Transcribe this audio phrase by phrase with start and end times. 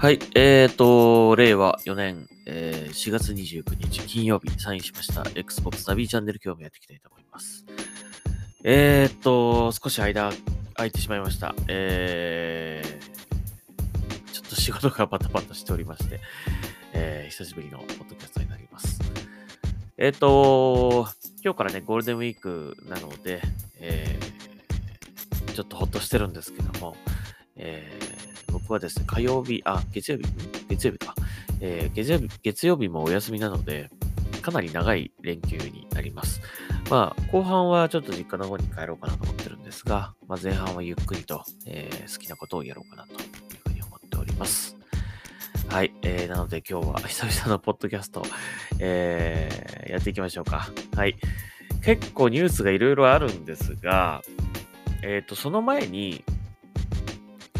[0.00, 7.66] はい、えーと、令和4年、えー4月29日金曜日にサインしました Xbox ナビチャンネル今日もやっていきたいと思います。
[8.64, 10.32] えーと、少し間
[10.72, 11.54] 空いてしまいました。
[11.68, 16.18] えー、ちょっと仕事がバタバタしておりまして、
[16.94, 19.00] えー久しぶりのポッドキャストになります。
[19.98, 21.08] えーと、
[21.44, 23.42] 今日からね、ゴールデンウィークなので、
[23.78, 26.96] えーちょっとほっとしてるんですけども、
[27.56, 28.29] えー
[28.72, 30.24] はですね、火曜日、あ、月曜日、
[30.68, 31.14] 月曜日か。
[31.60, 33.90] えー月曜日、月曜日もお休みなので、
[34.42, 36.40] かなり長い連休になります。
[36.88, 43.18] まあ、後半はちょっと実家の方に帰ろうかなと思ってるんですが、まあ、前半はゆっくりと、えー好きなことをやろうかなという
[43.68, 44.76] ふうに思っております。
[45.68, 45.92] はい。
[46.02, 48.22] えー、なので今日は久々のポッドキャスト、
[48.78, 50.70] えーやっていきましょうか。
[50.94, 51.16] はい。
[51.84, 54.22] 結構ニュースがいろいろあるんですが、
[55.02, 56.24] えっ、と、その前に、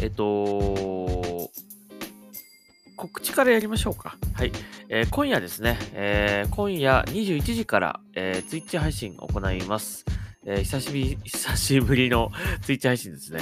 [0.01, 1.51] えっ、と、
[2.95, 4.17] 告知からやりましょうか。
[4.33, 4.51] はい。
[4.89, 10.03] えー今夜ですね、えー今夜21時から、えー、Twitch 配信を行います。
[10.43, 12.31] えー久しぶり、久しぶりの
[12.65, 13.41] Twitch 配信ですね。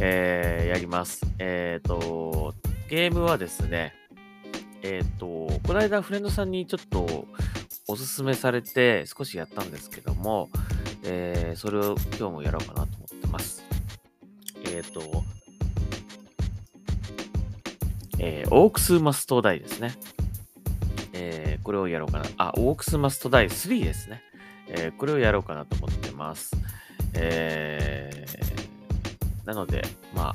[0.00, 1.24] えーやります。
[1.38, 2.54] えっ、と、
[2.88, 3.94] ゲームはですね、
[4.82, 5.26] えっ、と、
[5.64, 7.28] この間フレンドさんにちょっと
[7.86, 10.50] おすすめされて少しやったんですけども、
[11.04, 13.62] えーそれを今日もやろうかなと思ってます。
[14.64, 15.22] えっ、と、
[18.22, 19.94] えーオークスマストダイですね。
[21.14, 22.24] えーこれをやろうかな。
[22.36, 24.22] あ、オークスマストダイ3ですね。
[24.68, 26.52] えーこれをやろうかなと思ってます。
[27.14, 29.82] えーなので、
[30.14, 30.34] まあ、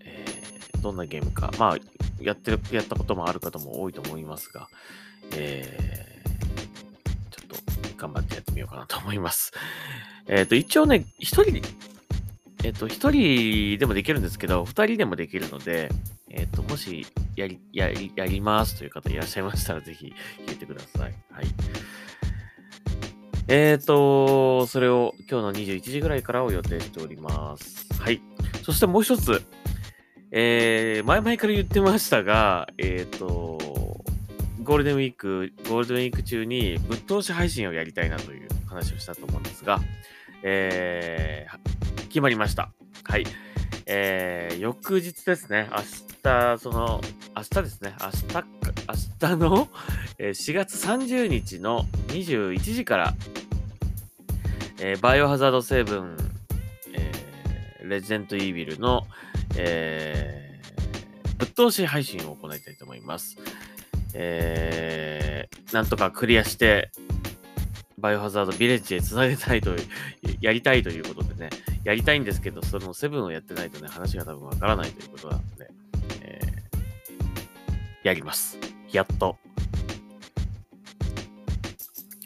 [0.00, 1.78] えーどんなゲームか、まあ、
[2.20, 4.68] やってる、やったこともある方も多いと思いますが、
[5.34, 6.06] えー
[7.30, 9.52] ちょっと頑張ってやってみようかなと思います。
[10.26, 11.60] えっ、と、一応ね、一人、
[12.64, 15.90] えっ、と、一人でもできるんですけど、二人でもできるので、
[16.30, 17.06] えっ、と、もし、
[17.36, 20.12] やり、やり、やりますという方いらっしゃいましたら、ぜひ、
[20.46, 21.14] 聞いてください。
[21.30, 21.46] はい。
[23.48, 27.86] えっ、と、それを今日の21時ぐらいからを予定しております。
[28.00, 28.20] はい。
[28.62, 29.42] そしてもう一つ、
[30.32, 33.58] えー、前々から言ってましたが、えっ、と、
[34.64, 39.78] ゴールデンウィーク、ゴールデンウィーク中にぶっ通し配信をやりたいなという話をしたと思うんですが、
[40.42, 42.72] えー、決まりました。
[43.04, 43.24] はい。
[43.88, 45.78] えー、翌日ですね、明
[46.24, 47.00] 日、その、
[47.36, 48.46] 明日ですね、明日、
[49.20, 49.68] 明日の、
[50.18, 53.14] 4月30日の21時から、
[54.80, 56.16] えーバイオハザード7、
[56.94, 59.06] えーレジェントイービルの、
[59.56, 63.36] えーぶっ通し配信を行いたいと思います。
[64.14, 66.90] えーなんとかクリアして、
[67.98, 69.86] バイオハザードビレッジへつなげたいという、
[70.40, 71.50] やりたいということでね、
[71.86, 75.70] やりたいんですけど、そのセブンをやってないとね、話が多分わからないということなので、
[76.20, 76.46] えー
[78.02, 78.58] やります。
[78.90, 79.36] やっと。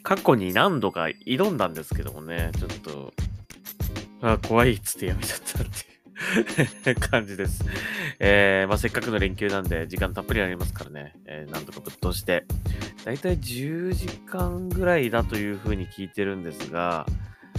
[0.01, 3.13] 過去に何度か挑んだんですけどもね、ちょっと、
[4.23, 5.65] あ怖いっつってやめちゃったっ
[6.83, 7.63] ていう 感じです。
[8.19, 12.45] えーまあ、せっかくの連休なんで、時間たっぷりありますからね、えーなんとかぶっ通して、
[13.05, 17.05] だいたい10時間ぐらいだというふうに聞いてるんですが、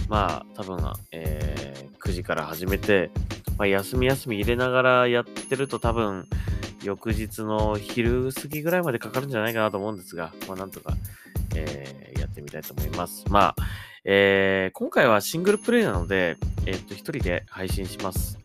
[0.09, 3.11] まあ、多分、えー9時から始めて、
[3.57, 6.27] まあ、休み休み入れながらやってると多分、
[6.83, 10.93] 翌日の昼過ぎぐらいまでかかるんじゃないかなと思うんですが、まあ、なんとか、
[11.55, 13.25] えーやってみたいと思います。
[13.29, 13.55] まあ、
[14.05, 18.39] えー今回はシングルプレイなので、えーっと、一人で配信します。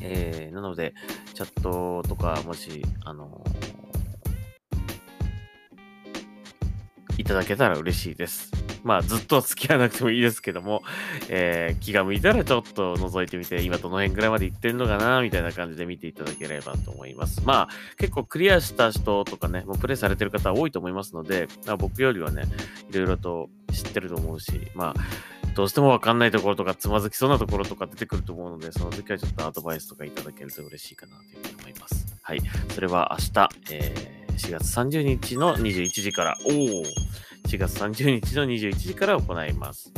[0.00, 0.94] えーなので、
[1.34, 3.70] チャットとか、もし、あのー
[7.18, 8.50] いただけたら嬉しいです。
[8.84, 10.82] まあ、ずっと付き合わなくてもいいですけども、
[11.28, 17.42] えー気が向いたらちょっと覗いてみて、今どの辺ぐらいまで行ってるのかな、みたいな感じで見ていただければと思います。
[17.44, 22.44] まあ、結構クリアした人とかね、もうプレイされてる方多いと思いますので、まあ、僕よりはね、
[22.90, 32.16] いろいろと知ってると思うし、まあ、どうしてもわかんないところとか、つまずきそうなところとか出てくると思うので、その時はちょっとアドバイスとかいただけると嬉しいかなというふうに思います。
[32.22, 32.40] はい。
[32.74, 36.84] それは明日、えー4月30日の21時から、おお
[37.50, 39.92] 4月30日の21時から行います。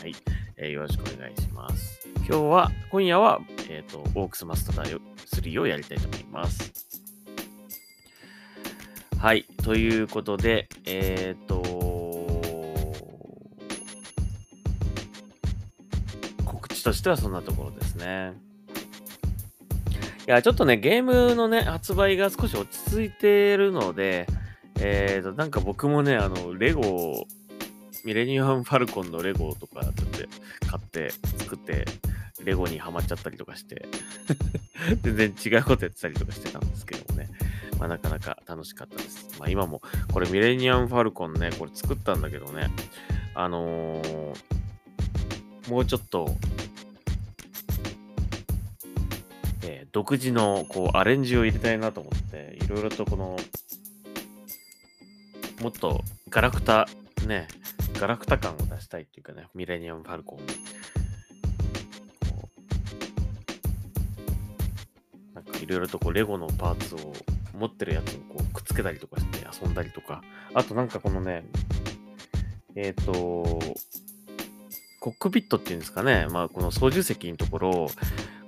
[0.00, 0.14] はい。
[0.56, 1.98] えーよろしくお願いします。
[2.18, 5.00] 今日は、今夜は、えっ、と、オークスマスター
[5.32, 6.72] 3をやりたいと思います。
[9.18, 9.42] はい。
[9.64, 11.60] ということで、えっ、と、
[16.44, 18.34] 告知としてはそんなところですね。
[20.28, 24.28] いや、ちょっとね、ゲームのね、発売が少し落ち着いてるので、
[24.84, 27.24] えーと、なんか僕もね、あの、レゴ、
[28.04, 30.02] ミレニアム・ファルコンのレゴとか、ちょっと
[30.66, 31.84] 買って、作って、
[32.42, 33.86] レゴにハマっちゃったりとかして、
[35.02, 37.28] 全然違うことやってたりとかしてたんですけどもね。
[37.78, 39.28] まあ、なかなか楽しかったです。
[39.38, 39.82] まあ、今も、
[40.12, 42.68] これミレニアム・ファルコンね、これ作ったんだけどね、
[43.34, 44.36] あのー、
[45.70, 46.36] もうちょっと、
[49.64, 53.36] え、独自のこうアレンジを入れたいなと思って、いろいろとこの、
[55.62, 56.88] もっとガラクタ、
[57.24, 57.46] ね、
[58.00, 60.40] ガラクタ感を出したいっていうかね、ミレニアム・ファルコン。
[65.34, 67.12] なんかいろいろとこうレゴのパーツを
[67.56, 70.22] 持ってるやつをこうくっつけたりとかして遊んだりとか、
[70.52, 71.44] あとなんかこのね、
[72.74, 73.12] えっ、ー、と、
[74.98, 77.86] コックピットっていうんですかね、まあこの操縦席のところ、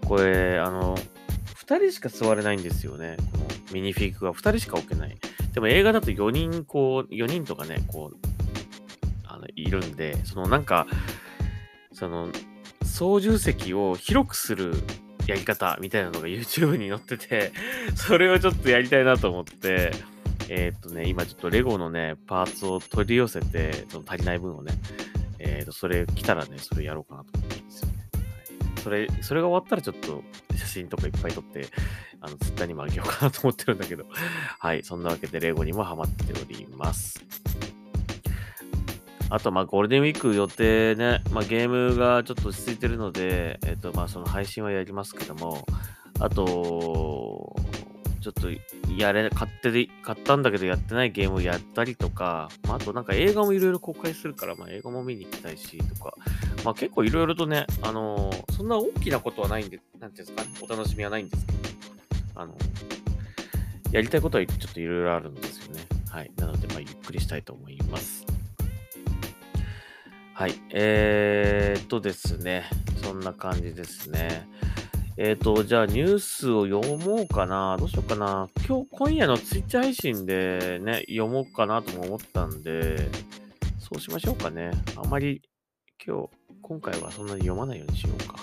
[0.05, 3.19] これ、あの、2人しか座れないんですよね。
[3.31, 5.17] このミニフィグが2人しか置けない。
[5.55, 8.17] でも映画だと4人、こう、4人とかね、こう、
[9.25, 10.87] あのいるんで、そのなんか、
[11.93, 12.29] その、
[12.85, 14.75] 操縦席を広くする
[15.27, 17.53] やり方みたいなのが YouTube に載ってて、
[17.95, 19.93] それをちょっとやりたいなと思って、
[20.49, 24.73] えー、っとね、今ちょっとレゴのね、パーツを取り寄せて、その足りない分をね、
[25.39, 27.95] えー、っと、それ来たらね、それやろうかなと思ってるんですよね。
[28.13, 30.23] はい、それ、それが終わったらちょっと
[30.75, 31.69] 真とかいっぱい撮って、
[32.21, 34.05] あの、ツイッターにもあげようかなと思ってるんだけど、
[34.59, 37.25] はい、そんなわけでレゴにもハマっております。
[39.31, 45.67] あと、まあ、ゴールデンウィーク予定ね、まあ、ゲームがちょっと落ち着いてるので、えっ、と、まあ、その配信はやりますけども、
[46.21, 47.57] あと、
[48.21, 48.49] ちょっと、
[48.97, 56.15] やれ、買ってで、買ったんだけどやってないゲームをやったりとか、まあ、あとなんか映画もいろいろ公開するから、まあ、映画も見に行きたいし、とか、
[56.65, 61.59] まあ、結構いろいろとね、あのー、そんな大きなことはないんで、なんていうんですか、お楽しみはないんですけど、
[62.37, 62.55] あの
[63.93, 65.83] やりたいことはちょっといろいろあるんですよね。
[66.11, 66.33] はい。
[66.37, 68.27] なので、まあ、ゆっくりしたいと思います。
[70.33, 70.55] はい。
[70.71, 72.65] えー、っとですね。
[73.03, 74.49] そんな感じですね。
[75.17, 77.77] えっ、と、じゃあニュースを読もうかな。
[77.77, 78.49] どうしようかな。
[78.67, 82.97] 今日、今夜のツイッチ配信でね、読もうかなとも思ったんで、
[83.79, 84.73] そうしましょうかね。
[84.97, 85.41] あまり
[86.05, 86.29] 今日、
[86.67, 88.37] 今回はそんなに読まないようにしようか。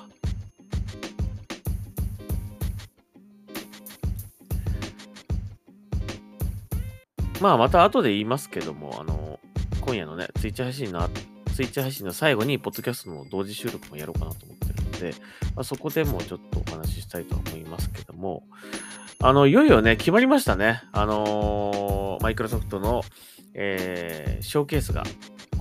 [7.41, 9.39] まあ、また後で言いますけども、あの、
[9.81, 11.09] 今夜のね、ツイッチ配信の
[11.55, 15.15] ツイッチ配信の最後に、ポッドキャストの同時収録もやろうかなと思ってるので、
[15.55, 18.43] まあ、そこでもちょっとお話ししたいと思いますけども、
[19.17, 20.83] あの、いよいよね、決まりましたね。
[20.91, 23.01] あのマイクロソフトの、
[23.55, 25.03] えー、ショーケースが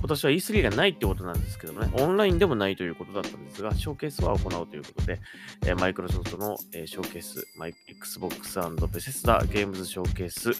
[0.01, 5.19] 今年は E3 がないってことなんですけどもね、オンラインでもないということだったんですが、ショーケースは行うということで、
[5.67, 8.59] え、マイクロソフトの、えー、ショーケース、マイ Xbox&
[8.91, 10.53] ベセスダゲームズショーケース、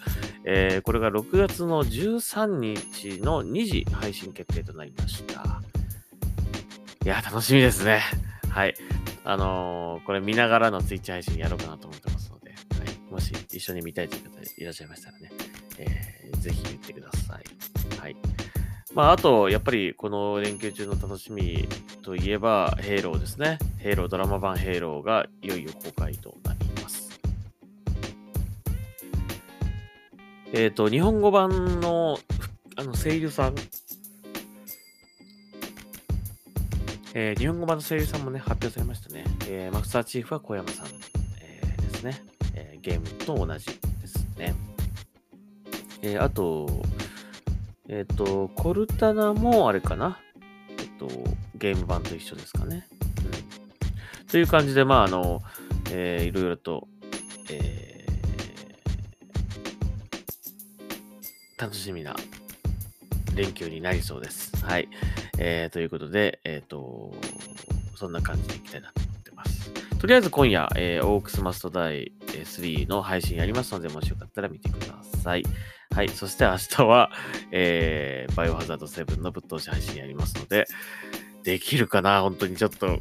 [0.45, 5.59] えー、これが6月の13日の2時配信決定となりました。
[7.03, 8.03] いや、楽しみですね。
[8.47, 8.75] はい。
[9.23, 12.55] あのー、これ見ながらのツイッチ配信やろうかなと思ってますので、は
[12.85, 15.31] い、もし一緒に見たいという方いらっしゃいましたらね、
[15.79, 17.99] えー、ぜひ言ってください。
[17.99, 18.15] はい。
[18.93, 21.67] まあ、あと、やっぱりこの連休中の楽しみ
[22.01, 23.57] といえば、ヘイローですね。
[23.77, 27.09] ヘイロー、ドラマ版ヘイローがいよいよ公開となります。
[30.51, 32.19] えっ、ー、と、日本語版の、
[32.75, 33.55] あの、声優さん、
[37.13, 39.23] えー、日本語版の声優さんもね、発表されましたね。
[39.47, 40.87] えー、マスターチーフは小山さん、
[41.39, 42.21] えー、ですね、
[42.55, 44.53] えゲームと同じですね。
[46.01, 46.67] えあと、
[47.91, 50.17] えっ、ー、と、コルタナもあれかな？
[50.79, 51.09] えっ、と、
[51.55, 52.87] ゲーム版と一緒ですかね。
[54.21, 54.27] うん。
[54.27, 55.41] という感じで、まあ、あの、
[55.91, 56.87] えー、いろいろと、
[57.49, 62.15] えー、楽しみな
[63.35, 64.55] 連休になりそうです。
[64.65, 64.87] はい。
[65.37, 67.13] えー、ということで、えっ、ー、と、
[67.97, 69.69] そんな感じでいきたいなと思ってます。
[69.99, 75.43] とりあえず今夜、えー、オークスマストダイ3の配信やりますので、もしよかったら見てください。
[75.93, 76.09] はい。
[76.09, 77.11] そして明日は、
[77.51, 80.65] えー、バイオハザード7のぶっ通し配信やりますので、
[81.43, 82.21] できるかな？
[82.21, 82.99] 本当にちょっと、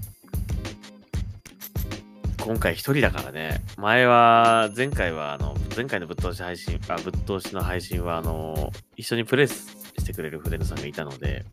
[2.38, 3.62] 今回一人だからね。
[3.76, 11.44] 前は、前回は、あの、前回のぶっ通し配信、あ、ぶっ通しの配信は、あの、一緒にプレイしてくれるフレンドさんがいたので、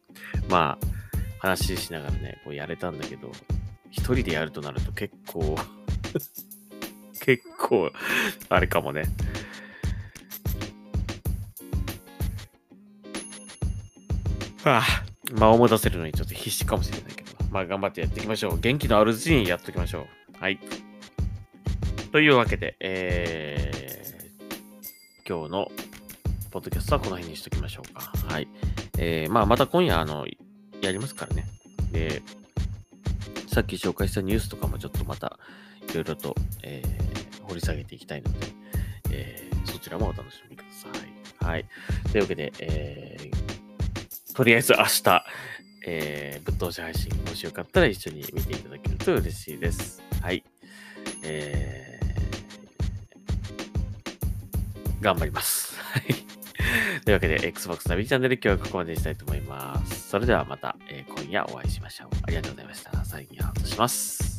[0.49, 0.87] まあ、
[1.39, 3.31] 話しながらね、こうやれたんだけど、
[3.91, 5.55] 一人でやるとなると結構
[7.27, 7.91] 結構、
[8.47, 9.03] あれかもね。
[14.63, 14.81] あ
[15.33, 18.59] 間を戻せるのにちょっと必死かもしれないけど、まあ頑張ってやっていきましょう。
[18.61, 20.07] 元気のあるうちにやっておきましょ
[20.39, 20.41] う。
[20.41, 20.57] はい。
[22.13, 25.71] というわけで、えー、今日の
[26.51, 28.09] ポッドキャストはこの辺にしときましょうか。
[28.29, 28.47] はい。
[28.97, 30.25] えー、まあまた今夜、あの、
[30.81, 31.43] やりますからね。
[31.91, 32.21] で、
[33.47, 35.37] さっき紹介したニュースとかもちょっとまた
[35.89, 37.06] いろいろと、えー、
[37.47, 38.47] 掘り下げていきたいので、
[39.11, 41.45] えー、そちらもお楽しみください。
[41.45, 41.65] はい。
[42.11, 45.25] というわけで、えー、とりあえず明日、
[45.85, 50.01] えー、ぶっ通し配信、もしよかったら一緒に見ていただけると嬉しいです。
[50.21, 50.43] はい。
[51.23, 55.75] えー、頑張ります。
[55.79, 56.03] はい。
[57.05, 60.09] というわけで、Xbox ナビチャンネル今日はここまでにしたいと思います。
[60.09, 62.09] それではまた、えー、今夜お会いしましょう。
[62.23, 63.05] ありがとうございました。
[63.05, 64.36] 最近アウトします。